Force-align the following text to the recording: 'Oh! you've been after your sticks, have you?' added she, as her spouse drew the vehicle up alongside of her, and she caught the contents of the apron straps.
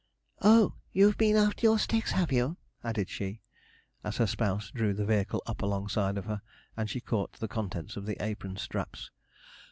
'Oh! 0.41 0.73
you've 0.91 1.15
been 1.19 1.35
after 1.35 1.61
your 1.67 1.77
sticks, 1.77 2.13
have 2.13 2.31
you?' 2.31 2.57
added 2.83 3.07
she, 3.07 3.43
as 4.03 4.17
her 4.17 4.25
spouse 4.25 4.71
drew 4.71 4.95
the 4.95 5.05
vehicle 5.05 5.43
up 5.45 5.61
alongside 5.61 6.17
of 6.17 6.25
her, 6.25 6.41
and 6.75 6.89
she 6.89 6.99
caught 6.99 7.33
the 7.33 7.47
contents 7.47 7.95
of 7.95 8.07
the 8.07 8.17
apron 8.19 8.57
straps. 8.57 9.11